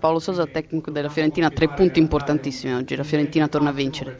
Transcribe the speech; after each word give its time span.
Paolo 0.00 0.18
Sosa, 0.18 0.46
tecnico 0.46 0.90
della 0.90 1.10
Fiorentina, 1.10 1.50
tre 1.50 1.68
punti 1.68 1.98
importantissimi 2.00 2.72
oggi, 2.72 2.96
la 2.96 3.04
Fiorentina 3.04 3.48
torna 3.48 3.68
a 3.68 3.72
vincere. 3.72 4.18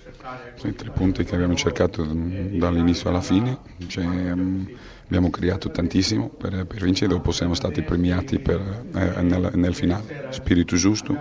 Sì, 0.56 0.74
tre 0.74 0.90
punti 0.90 1.24
che 1.24 1.34
abbiamo 1.34 1.54
cercato 1.54 2.04
dall'inizio 2.04 3.08
alla 3.08 3.22
fine, 3.22 3.56
cioè, 3.86 4.04
abbiamo 4.04 5.30
creato 5.30 5.70
tantissimo 5.70 6.28
per, 6.28 6.66
per, 6.66 6.82
vincere, 6.82 7.14
dopo 7.14 7.32
siamo 7.32 7.54
stati 7.54 7.80
premiati 7.80 8.38
per, 8.38 8.60
eh, 8.94 9.22
nel, 9.22 9.50
nel, 9.54 9.74
finale. 9.74 10.26
Spirito 10.28 10.76
giusto 10.76 11.18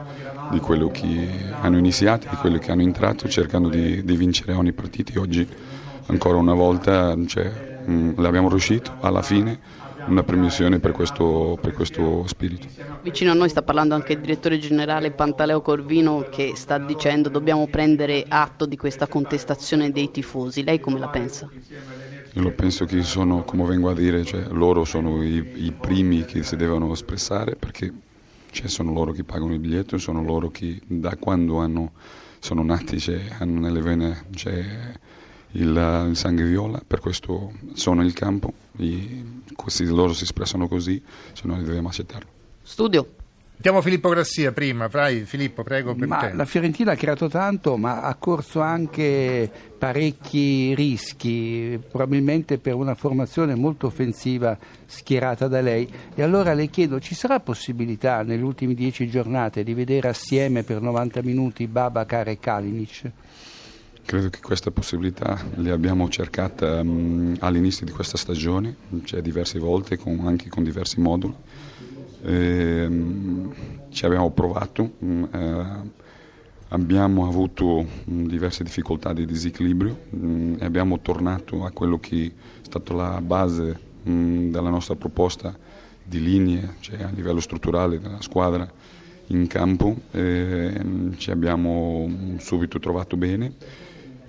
di 0.52 0.60
quello 0.60 0.90
che 0.90 1.30
hanno 1.62 1.78
iniziato, 1.78 2.28
di 2.30 2.36
quello 2.36 2.58
che 2.58 2.72
hanno 2.72 2.82
entrato, 2.82 3.30
cercando 3.30 3.70
di, 3.70 4.04
di 4.04 4.16
vincere 4.18 4.52
ogni 4.52 4.74
partita. 4.74 5.18
Oggi 5.22 5.48
ancora 6.08 6.38
una 6.38 6.54
volta 6.54 7.16
cioè, 7.26 7.50
mh, 7.86 8.22
l'abbiamo 8.22 8.50
riuscito 8.50 8.98
alla 9.00 9.22
fine 9.22 9.88
una 10.08 10.24
premiazione 10.24 10.80
per 10.80 10.92
questo, 10.92 11.58
per 11.62 11.74
questo, 11.74 12.26
spirito. 12.28 12.68
Vicino 13.02 13.32
a 13.32 13.34
noi 13.34 13.50
sta 13.50 13.62
parlando 13.62 13.96
anche 13.96 14.14
il 14.14 14.20
direttore 14.20 14.58
generale 14.60 15.12
Pantaleo 15.12 15.62
Corvino 15.62 16.28
che 16.30 16.54
sta 16.56 16.78
dicendo 16.78 17.30
dobbiamo 17.30 17.68
prendere 17.68 18.26
atto 18.28 18.66
di 18.66 18.78
questa 18.78 19.08
contestazione 19.08 19.92
dei 19.92 20.12
tifosi. 20.12 20.64
Lei 20.64 20.80
come 20.80 21.00
la 21.00 21.10
pensa? 21.10 21.50
Io 22.34 22.52
penso 22.52 22.86
che 22.86 23.02
sono, 23.02 23.44
come 23.44 23.66
vengo 23.66 23.90
a 23.90 23.94
dire, 23.94 24.24
cioè, 24.24 24.46
loro 24.52 24.86
sono 24.86 25.24
i, 25.24 25.44
i, 25.56 25.72
primi 25.72 26.26
che 26.26 26.44
si 26.44 26.56
devono 26.56 26.92
espressare 26.94 27.56
perché 27.56 27.92
cioè, 28.52 28.68
sono 28.68 28.94
loro 28.94 29.12
che 29.12 29.24
pagano 29.24 29.54
il 29.54 29.60
biglietto, 29.60 29.98
sono 29.98 30.24
loro 30.24 30.50
che 30.50 30.80
da 30.86 31.16
quando 31.18 31.58
hanno, 31.58 31.92
sono 32.40 32.64
nati 32.64 33.00
cioè, 33.00 33.20
hanno 33.40 33.60
nelle 33.60 33.82
vene 33.82 34.26
cioè, 34.36 34.64
il, 35.52 36.06
il, 36.10 36.16
sangue 36.16 36.46
viola, 36.46 36.80
per 36.86 37.00
questo 37.00 37.52
sono 37.74 38.04
il 38.04 38.14
campo, 38.14 38.54
e 38.80 39.24
se 39.68 39.84
loro 39.86 40.14
si 40.14 40.24
espressano 40.24 40.68
così, 40.68 41.02
se 41.34 41.42
noi 41.46 41.64
dobbiamo 41.64 41.90
accettarlo. 41.90 42.30
Studio. 42.62 43.18
Sentiamo 43.62 43.82
Filippo 43.82 44.08
Grassia 44.08 44.54
prima, 44.54 44.88
Frai, 44.88 45.26
Filippo 45.26 45.64
prego 45.64 45.94
per 45.94 46.08
ma 46.08 46.18
te. 46.20 46.34
La 46.34 46.46
Fiorentina 46.46 46.94
ha 46.94 46.96
creato 46.96 47.28
tanto 47.28 47.76
ma 47.76 48.04
ha 48.04 48.16
corso 48.16 48.62
anche 48.62 49.52
parecchi 49.78 50.74
rischi, 50.76 51.78
probabilmente 51.90 52.58
per 52.58 52.76
una 52.76 52.96
formazione 52.96 53.56
molto 53.56 53.88
offensiva 53.88 54.58
schierata 54.86 55.50
da 55.50 55.60
lei 55.60 55.86
e 56.16 56.24
allora 56.24 56.54
le 56.54 56.68
chiedo 56.68 57.02
ci 57.02 57.16
sarà 57.16 57.42
possibilità 57.42 58.24
nelle 58.24 58.44
ultime 58.44 58.74
dieci 58.74 59.10
giornate 59.10 59.64
di 59.64 59.74
vedere 59.74 60.08
assieme 60.08 60.64
per 60.64 60.80
90 60.80 61.22
minuti 61.22 61.68
Babacar 61.68 62.30
e 62.30 62.40
Kalinic? 62.40 63.12
Credo 64.10 64.32
che 64.32 64.40
questa 64.42 64.72
possibilità 64.72 65.40
l'abbiamo 65.58 66.10
cercata 66.10 66.80
um, 66.80 67.36
all'inizio 67.42 67.86
di 67.86 67.92
questa 67.92 68.18
stagione, 68.18 68.76
cioè 69.04 69.22
diverse 69.22 69.60
volte, 69.60 69.98
con, 70.00 70.22
anche 70.26 70.50
con 70.50 70.64
diversi 70.64 71.00
moduli. 71.00 71.36
E, 72.24 72.86
um, 72.88 73.54
ci 73.90 74.08
abbiamo 74.08 74.32
provato, 74.32 74.94
um, 74.98 75.30
eh, 75.32 75.92
abbiamo 76.70 77.28
avuto 77.28 77.86
diverse 78.06 78.64
difficoltà 78.64 79.14
di 79.14 79.28
disequilibrio 79.28 80.00
e 80.58 80.66
abbiamo 80.66 81.02
tornato 81.02 81.64
a 81.64 81.70
quello 81.70 82.00
che 82.00 82.26
è 82.26 82.66
stata 82.66 82.96
la 82.96 83.22
base 83.22 83.80
della 84.02 84.70
nostra 84.70 84.96
proposta 84.96 85.56
di 86.04 86.20
linee, 86.20 86.78
cioè 86.80 87.04
a 87.04 87.12
livello 87.14 87.42
strutturale 87.42 88.00
della 88.00 88.24
squadra 88.24 88.68
in 89.28 89.46
campo. 89.46 89.96
E, 90.10 91.14
ci 91.18 91.30
abbiamo 91.30 92.12
subito 92.40 92.80
trovato 92.80 93.16
bene 93.16 93.54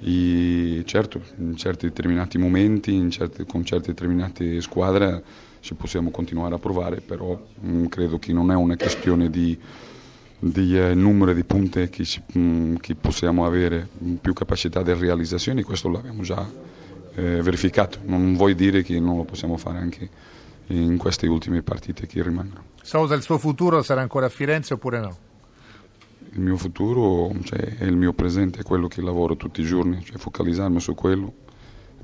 e 0.02 0.82
certo, 0.86 1.20
in 1.38 1.56
certi 1.56 1.86
determinati 1.86 2.38
momenti, 2.38 3.10
certi, 3.10 3.44
con 3.44 3.64
certe 3.64 3.88
determinate 3.88 4.60
squadre 4.60 5.22
ci 5.60 5.74
possiamo 5.74 6.10
continuare 6.10 6.54
a 6.54 6.58
provare, 6.58 7.00
però 7.00 7.38
mh, 7.60 7.70
mm, 7.70 7.86
credo 7.86 8.18
che 8.18 8.32
non 8.32 8.50
è 8.50 8.54
una 8.54 8.76
questione 8.76 9.28
di, 9.28 9.58
di 10.38 10.78
eh, 10.78 10.94
numero 10.94 11.34
di 11.34 11.44
punti 11.44 11.88
che, 11.90 12.04
ci, 12.04 12.22
mh, 12.32 12.40
mm, 12.40 12.74
che, 12.76 12.94
possiamo 12.94 13.44
avere, 13.44 13.86
più 14.20 14.32
capacità 14.32 14.82
di 14.82 14.94
realizzazione, 14.94 15.62
questo 15.62 15.90
l'abbiamo 15.90 16.22
già 16.22 16.48
eh, 17.14 17.42
verificato. 17.42 17.98
Non 18.04 18.34
vuoi 18.36 18.54
dire 18.54 18.82
che 18.82 18.98
non 18.98 19.18
lo 19.18 19.24
possiamo 19.24 19.58
fare 19.58 19.78
anche 19.78 20.08
in 20.68 20.96
queste 20.96 21.26
ultime 21.26 21.62
partite 21.62 22.06
che 22.06 22.22
rimangono. 22.22 22.64
Sosa, 22.80 23.14
il 23.14 23.22
suo 23.22 23.36
futuro 23.36 23.82
sarà 23.82 24.00
ancora 24.00 24.26
a 24.26 24.28
Firenze 24.30 24.74
oppure 24.74 25.00
no? 25.00 25.16
Il 26.32 26.40
mio 26.40 26.56
futuro 26.56 27.32
cioè, 27.42 27.58
è 27.78 27.84
il 27.84 27.96
mio 27.96 28.12
presente, 28.12 28.60
è 28.60 28.62
quello 28.62 28.88
che 28.88 29.02
lavoro 29.02 29.36
tutti 29.36 29.60
i 29.60 29.64
giorni, 29.64 30.02
cioè 30.04 30.18
focalizzarmi 30.18 30.80
su 30.80 30.94
quello 30.94 31.32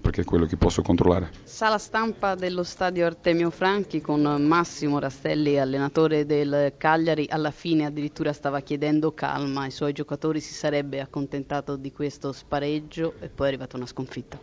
perché 0.06 0.20
è 0.20 0.25
quello 0.25 0.47
che 0.47 0.56
posso 0.56 0.82
controllare. 0.82 1.31
Sala 1.42 1.78
stampa 1.78 2.37
dello 2.37 2.62
stadio 2.62 3.06
Artemio 3.06 3.50
Franchi 3.50 4.00
con 4.00 4.22
Massimo 4.47 5.00
Rastelli, 5.00 5.59
allenatore 5.59 6.25
del 6.25 6.75
Cagliari, 6.76 7.26
alla 7.28 7.50
fine 7.50 7.87
addirittura 7.87 8.32
stava 8.32 8.60
chiedendo 8.60 9.12
calma 9.14 9.62
ai 9.62 9.72
suoi 9.72 9.92
giocatori, 9.92 10.38
si 10.38 10.54
sarebbe 10.54 11.00
accontentato 11.00 11.76
di 11.76 11.91
questo 11.91 12.31
spareggio 12.31 13.14
e 13.19 13.28
poi 13.28 13.47
è 13.47 13.48
arrivata 13.48 13.76
una 13.76 13.87
sconfitta. 13.87 14.38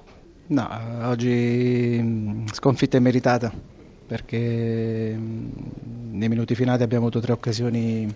No, 0.48 0.68
oggi 1.04 1.98
mm, 2.02 2.48
sconfitta 2.48 2.98
è 2.98 3.00
meritata 3.00 3.52
perché 4.06 5.16
mm, 5.18 5.50
nei 6.12 6.28
minuti 6.28 6.56
finali 6.56 6.84
abbiamo 6.84 7.06
avuto 7.06 7.22
tre 7.22 7.32
occasioni 7.32 8.14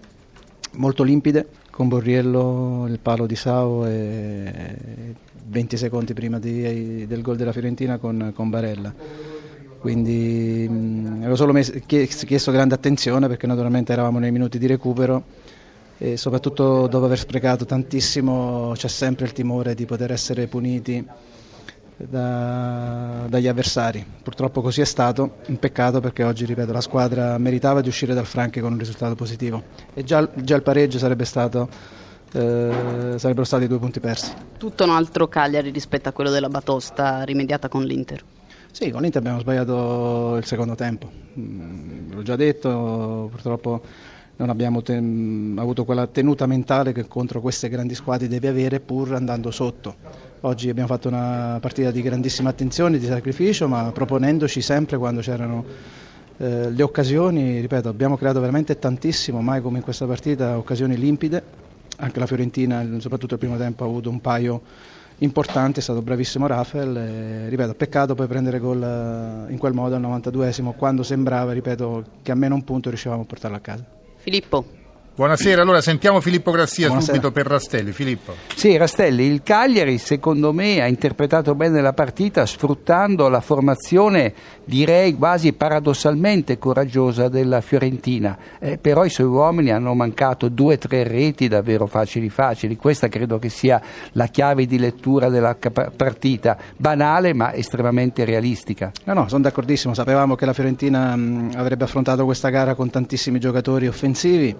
molto 0.77 1.03
limpide 1.03 1.47
con 1.69 1.87
Borriello, 1.87 2.85
il 2.87 2.99
palo 2.99 3.27
di 3.27 3.35
Sao 3.35 3.85
e 3.85 5.13
20 5.45 5.77
secondi 5.77 6.13
prima 6.13 6.39
di, 6.39 7.05
del 7.05 7.21
gol 7.21 7.37
della 7.37 7.51
Fiorentina 7.51 7.97
con, 7.97 8.31
con 8.35 8.49
Barella. 8.49 8.93
Quindi 9.79 10.67
mh, 10.67 11.17
avevo 11.19 11.35
solo 11.35 11.53
messo, 11.53 11.73
chiesto 11.85 12.51
grande 12.51 12.73
attenzione 12.73 13.27
perché 13.27 13.45
naturalmente 13.45 13.93
eravamo 13.93 14.19
nei 14.19 14.31
minuti 14.31 14.57
di 14.57 14.65
recupero 14.65 15.23
e 15.99 16.17
soprattutto 16.17 16.87
dopo 16.87 17.05
aver 17.05 17.17
sprecato 17.17 17.65
tantissimo 17.65 18.73
c'è 18.75 18.87
sempre 18.87 19.25
il 19.25 19.33
timore 19.33 19.73
di 19.73 19.85
poter 19.85 20.11
essere 20.11 20.47
puniti 20.47 21.03
da, 21.97 23.25
dagli 23.27 23.47
avversari. 23.47 24.05
Purtroppo 24.23 24.61
così 24.61 24.81
è 24.81 24.85
stato, 24.85 25.37
un 25.47 25.57
peccato 25.57 25.99
perché 25.99 26.23
oggi, 26.23 26.45
ripeto, 26.45 26.71
la 26.71 26.81
squadra 26.81 27.37
meritava 27.37 27.81
di 27.81 27.87
uscire 27.87 28.13
dal 28.13 28.25
Franchi 28.25 28.59
con 28.59 28.73
un 28.73 28.77
risultato 28.77 29.15
positivo 29.15 29.63
e 29.93 30.03
già, 30.03 30.27
già 30.35 30.55
il 30.55 30.63
pareggio 30.63 30.99
sarebbe 30.99 31.25
stato, 31.25 31.67
eh, 32.33 33.15
sarebbero 33.17 33.45
stati 33.45 33.67
due 33.67 33.79
punti 33.79 33.99
persi. 33.99 34.31
Tutto 34.57 34.83
un 34.83 34.91
altro 34.91 35.27
Cagliari 35.27 35.71
rispetto 35.71 36.09
a 36.09 36.11
quello 36.11 36.29
della 36.29 36.49
Batosta 36.49 37.23
rimediata 37.23 37.67
con 37.67 37.83
l'Inter. 37.83 38.23
Sì, 38.71 38.91
con 38.91 39.01
l'Inter 39.01 39.21
abbiamo 39.21 39.39
sbagliato 39.39 40.35
il 40.37 40.45
secondo 40.45 40.75
tempo, 40.75 41.09
mm, 41.39 42.11
l'ho 42.13 42.21
già 42.21 42.35
detto, 42.35 43.27
purtroppo 43.31 43.81
non 44.37 44.49
abbiamo 44.49 44.81
ten- 44.83 45.55
avuto 45.59 45.83
quella 45.83 46.07
tenuta 46.07 46.45
mentale 46.45 46.93
che 46.93 47.07
contro 47.07 47.41
queste 47.41 47.69
grandi 47.69 47.95
squadre 47.95 48.27
devi 48.27 48.47
avere 48.47 48.79
pur 48.79 49.13
andando 49.13 49.51
sotto. 49.51 49.95
Oggi 50.41 50.69
abbiamo 50.69 50.87
fatto 50.87 51.07
una 51.07 51.57
partita 51.59 51.89
di 51.89 52.01
grandissima 52.03 52.49
attenzione, 52.49 52.99
di 52.99 53.05
sacrificio, 53.07 53.67
ma 53.67 53.91
proponendoci 53.91 54.61
sempre 54.61 54.97
quando 54.97 55.21
c'erano 55.21 55.65
eh, 56.37 56.69
le 56.69 56.83
occasioni, 56.83 57.59
ripeto, 57.59 57.89
abbiamo 57.89 58.15
creato 58.15 58.39
veramente 58.39 58.77
tantissimo, 58.77 59.41
mai 59.41 59.61
come 59.61 59.77
in 59.77 59.83
questa 59.83 60.05
partita, 60.05 60.57
occasioni 60.57 60.95
limpide. 60.95 61.65
Anche 61.99 62.19
la 62.19 62.27
Fiorentina, 62.27 62.85
soprattutto 62.99 63.33
il 63.33 63.39
primo 63.39 63.57
tempo, 63.57 63.83
ha 63.83 63.87
avuto 63.87 64.11
un 64.11 64.21
paio 64.21 64.61
importanti, 65.19 65.79
è 65.79 65.81
stato 65.81 66.03
bravissimo 66.03 66.45
Rafael. 66.45 66.95
E, 66.95 67.49
ripeto, 67.49 67.73
peccato 67.73 68.13
poi 68.13 68.27
prendere 68.27 68.59
gol 68.59 68.83
eh, 68.83 69.51
in 69.51 69.57
quel 69.57 69.73
modo 69.73 69.95
al 69.95 70.01
92esimo, 70.01 70.75
quando 70.75 71.01
sembrava, 71.01 71.53
ripeto, 71.53 72.03
che 72.21 72.31
a 72.31 72.35
meno 72.35 72.53
un 72.53 72.63
punto 72.63 72.89
riuscivamo 72.89 73.23
a 73.23 73.25
portarlo 73.25 73.57
a 73.57 73.61
casa. 73.61 73.83
Filippo. 74.27 74.65
Buonasera, 75.17 75.63
allora 75.63 75.81
sentiamo 75.81 76.21
Filippo 76.21 76.51
Grassia 76.51 76.85
Buonasera. 76.89 77.15
subito 77.15 77.31
per 77.31 77.47
Rastelli. 77.47 77.91
Filippo. 77.91 78.35
Sì, 78.53 78.77
Rastelli, 78.77 79.23
il 79.23 79.41
Cagliari 79.41 79.97
secondo 79.97 80.53
me 80.53 80.79
ha 80.79 80.85
interpretato 80.85 81.55
bene 81.55 81.81
la 81.81 81.91
partita 81.93 82.45
sfruttando 82.45 83.27
la 83.27 83.41
formazione 83.41 84.31
direi 84.63 85.15
quasi 85.15 85.53
paradossalmente 85.53 86.59
coraggiosa 86.59 87.29
della 87.29 87.61
Fiorentina, 87.61 88.37
eh, 88.59 88.77
però 88.77 89.05
i 89.05 89.09
suoi 89.09 89.25
uomini 89.25 89.71
hanno 89.71 89.95
mancato 89.95 90.49
due 90.49 90.75
o 90.75 90.77
tre 90.77 91.01
reti 91.01 91.47
davvero 91.47 91.87
facili 91.87 92.29
facili, 92.29 92.75
questa 92.75 93.07
credo 93.07 93.39
che 93.39 93.49
sia 93.49 93.81
la 94.11 94.27
chiave 94.27 94.67
di 94.67 94.77
lettura 94.77 95.29
della 95.29 95.57
partita, 95.95 96.59
banale 96.77 97.33
ma 97.33 97.55
estremamente 97.55 98.23
realistica. 98.23 98.91
No, 99.05 99.13
no, 99.13 99.27
sono 99.27 99.41
d'accordissimo, 99.41 99.95
sapevamo 99.95 100.35
che 100.35 100.45
la 100.45 100.53
Fiorentina 100.53 101.15
mh, 101.15 101.53
avrebbe 101.55 101.85
affrontato 101.85 102.23
questa 102.23 102.49
gara 102.49 102.75
con 102.75 102.91
tantissimi 102.91 103.39
giocatori 103.39 103.87
offensivi. 103.87 104.55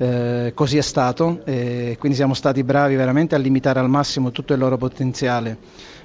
Eh, 0.00 0.52
così 0.54 0.78
è 0.78 0.80
stato, 0.80 1.40
eh, 1.44 1.96
quindi 1.98 2.16
siamo 2.16 2.32
stati 2.32 2.62
bravi 2.62 2.94
veramente 2.94 3.34
a 3.34 3.38
limitare 3.38 3.80
al 3.80 3.88
massimo 3.88 4.30
tutto 4.30 4.52
il 4.52 4.60
loro 4.60 4.76
potenziale 4.76 5.58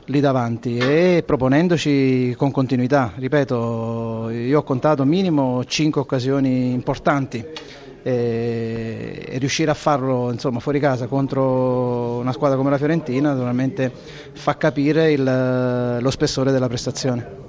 lì 0.05 0.19
davanti 0.19 0.77
e 0.77 1.23
proponendoci 1.25 2.33
con 2.35 2.49
continuità. 2.49 3.13
Ripeto, 3.15 4.29
io 4.31 4.59
ho 4.59 4.63
contato 4.63 5.05
minimo 5.05 5.63
5 5.63 6.01
occasioni 6.01 6.71
importanti 6.71 7.45
e, 8.01 9.25
e 9.29 9.37
riuscire 9.37 9.69
a 9.71 9.75
farlo 9.75 10.31
insomma, 10.31 10.59
fuori 10.59 10.79
casa 10.79 11.07
contro 11.07 12.17
una 12.17 12.33
squadra 12.33 12.57
come 12.57 12.69
la 12.69 12.77
Fiorentina 12.77 13.29
naturalmente 13.29 13.91
fa 14.33 14.57
capire 14.57 15.11
il, 15.11 15.97
lo 16.01 16.09
spessore 16.09 16.51
della 16.51 16.67
prestazione. 16.67 17.41